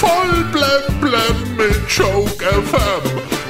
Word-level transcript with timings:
Voll 0.00 0.44
blem 0.50 1.00
blem 1.00 1.56
mit 1.58 1.90
Joke 1.90 2.42
FM. 2.42 3.02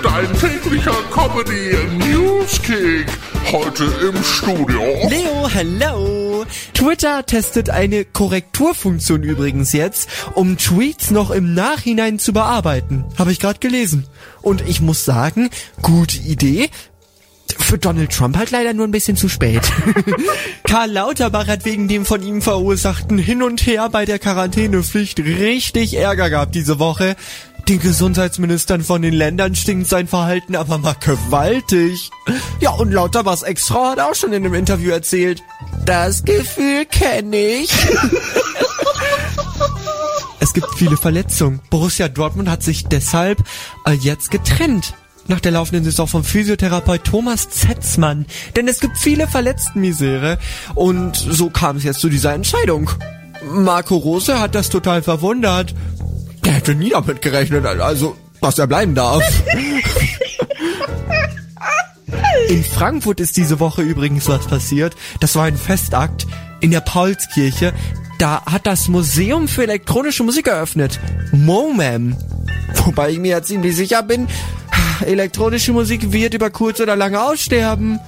Dein 0.02 0.26
täglicher 0.36 0.96
Comedy 1.12 1.76
Newskick. 1.96 3.06
Heute 3.52 3.84
im 3.84 4.20
Studio. 4.24 4.82
Leo, 5.08 5.48
hello! 5.48 6.44
Twitter 6.74 7.24
testet 7.24 7.70
eine 7.70 8.04
Korrekturfunktion 8.04 9.22
übrigens 9.22 9.72
jetzt, 9.72 10.08
um 10.34 10.58
Tweets 10.58 11.12
noch 11.12 11.30
im 11.30 11.54
Nachhinein 11.54 12.18
zu 12.18 12.32
bearbeiten. 12.32 13.04
Habe 13.16 13.30
ich 13.30 13.38
gerade 13.38 13.60
gelesen. 13.60 14.08
Und 14.42 14.68
ich 14.68 14.80
muss 14.80 15.04
sagen, 15.04 15.50
gute 15.82 16.18
Idee. 16.18 16.68
Für 17.70 17.78
Donald 17.78 18.10
Trump 18.10 18.36
halt 18.36 18.50
leider 18.50 18.74
nur 18.74 18.84
ein 18.84 18.90
bisschen 18.90 19.16
zu 19.16 19.28
spät. 19.28 19.62
Karl 20.64 20.90
Lauterbach 20.90 21.46
hat 21.46 21.64
wegen 21.64 21.86
dem 21.86 22.04
von 22.04 22.20
ihm 22.20 22.42
verursachten 22.42 23.16
Hin 23.16 23.44
und 23.44 23.64
Her 23.64 23.88
bei 23.90 24.04
der 24.04 24.18
Quarantänepflicht 24.18 25.20
richtig 25.20 25.94
Ärger 25.94 26.30
gehabt 26.30 26.56
diese 26.56 26.80
Woche. 26.80 27.14
Den 27.68 27.78
Gesundheitsministern 27.78 28.82
von 28.82 29.02
den 29.02 29.14
Ländern 29.14 29.54
stinkt 29.54 29.88
sein 29.88 30.08
Verhalten 30.08 30.56
aber 30.56 30.78
mal 30.78 30.96
gewaltig. 30.98 32.10
Ja, 32.58 32.70
und 32.70 32.90
Lauterbachs 32.90 33.44
Ex-Frau 33.44 33.90
hat 33.90 34.00
auch 34.00 34.16
schon 34.16 34.32
in 34.32 34.44
einem 34.44 34.54
Interview 34.54 34.90
erzählt, 34.90 35.44
das 35.86 36.24
Gefühl 36.24 36.86
kenne 36.86 37.36
ich. 37.36 37.70
es 40.40 40.52
gibt 40.52 40.74
viele 40.76 40.96
Verletzungen. 40.96 41.60
Borussia 41.70 42.08
Dortmund 42.08 42.48
hat 42.48 42.64
sich 42.64 42.86
deshalb 42.86 43.38
äh, 43.86 43.92
jetzt 43.92 44.32
getrennt 44.32 44.92
nach 45.28 45.40
der 45.40 45.52
laufenden 45.52 45.84
Saison 45.84 46.06
vom 46.06 46.24
Physiotherapeut 46.24 47.04
Thomas 47.04 47.48
Zetzmann. 47.48 48.26
Denn 48.56 48.68
es 48.68 48.80
gibt 48.80 48.98
viele 48.98 49.26
Verletztenmisere 49.26 50.38
und 50.74 51.16
so 51.16 51.50
kam 51.50 51.76
es 51.76 51.84
jetzt 51.84 52.00
zu 52.00 52.08
dieser 52.08 52.34
Entscheidung. 52.34 52.90
Marco 53.52 53.96
Rose 53.96 54.40
hat 54.40 54.54
das 54.54 54.68
total 54.68 55.02
verwundert. 55.02 55.74
Der 56.44 56.52
hätte 56.52 56.74
nie 56.74 56.90
damit 56.90 57.22
gerechnet, 57.22 57.64
also 57.64 58.16
dass 58.40 58.58
er 58.58 58.66
bleiben 58.66 58.94
darf. 58.94 59.22
In 62.48 62.64
Frankfurt 62.64 63.20
ist 63.20 63.36
diese 63.36 63.60
Woche 63.60 63.82
übrigens 63.82 64.28
was 64.28 64.46
passiert. 64.46 64.96
Das 65.20 65.36
war 65.36 65.44
ein 65.44 65.56
Festakt 65.56 66.26
in 66.60 66.70
der 66.70 66.80
Paulskirche. 66.80 67.72
Da 68.18 68.44
hat 68.44 68.66
das 68.66 68.88
Museum 68.88 69.48
für 69.48 69.62
elektronische 69.62 70.24
Musik 70.24 70.48
eröffnet. 70.48 70.98
MoMAM. 71.32 72.16
Wobei 72.84 73.10
ich 73.10 73.18
mir 73.18 73.30
ja 73.30 73.42
ziemlich 73.42 73.76
sicher 73.76 74.02
bin, 74.02 74.26
elektronische 75.02 75.72
Musik 75.72 76.12
wird 76.12 76.34
über 76.34 76.50
kurz 76.50 76.80
oder 76.80 76.96
lang 76.96 77.14
aussterben. 77.14 78.00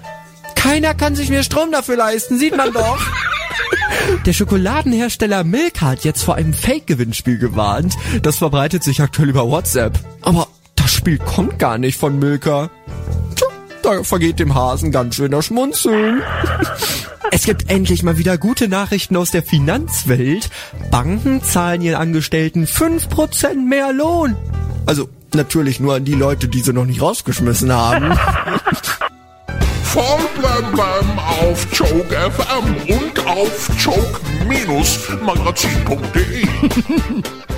Keiner 0.55 0.95
kann 0.95 1.15
sich 1.17 1.29
mehr 1.29 1.43
Strom 1.43 1.73
dafür 1.73 1.97
leisten, 1.97 2.39
sieht 2.39 2.57
man 2.57 2.73
doch. 2.73 3.01
Der 4.27 4.33
Schokoladenhersteller 4.33 5.45
Milka 5.45 5.87
hat 5.87 6.05
jetzt 6.05 6.23
vor 6.23 6.37
einem 6.37 6.55
Fake-Gewinnspiel 6.55 7.39
gewarnt. 7.39 7.95
Das 8.23 8.39
verbreitet 8.39 8.83
sich 8.83 9.01
aktuell 9.01 9.31
über 9.31 9.49
WhatsApp. 9.49 9.99
Aber 10.23 10.49
das 10.77 10.93
Spiel 10.93 11.19
kommt 11.19 11.59
gar 11.59 11.79
nicht 11.79 11.99
von 11.99 12.19
Milka. 12.19 12.71
Tja, 13.35 13.47
da 13.83 14.03
vergeht 14.03 14.39
dem 14.39 14.55
Hasen 14.55 14.93
ganz 14.93 15.17
schön 15.17 15.33
das 15.33 15.47
Schmunzeln. 15.47 16.23
Es 17.35 17.47
gibt 17.47 17.71
endlich 17.71 18.03
mal 18.03 18.19
wieder 18.19 18.37
gute 18.37 18.69
Nachrichten 18.69 19.17
aus 19.17 19.31
der 19.31 19.43
Finanzwelt. 19.43 20.51
Banken 20.91 21.43
zahlen 21.43 21.81
ihren 21.81 21.97
Angestellten 21.97 22.67
5% 22.67 23.55
mehr 23.67 23.91
Lohn. 23.95 24.37
Also 24.85 25.09
natürlich 25.35 25.81
nur 25.81 25.95
an 25.95 26.05
die 26.05 26.15
Leute, 26.15 26.47
die 26.49 26.61
sie 26.61 26.73
noch 26.73 26.85
nicht 26.85 27.03
rausgeschmissen 27.03 27.73
haben. 27.73 28.17
Voll 29.85 30.21
blem 30.39 30.71
blem 30.73 31.19
auf 31.19 31.67
Joke 31.73 32.15
FM 32.15 32.77
und 32.89 33.27
auf 33.27 33.69
joke-magazin.de. 33.79 36.47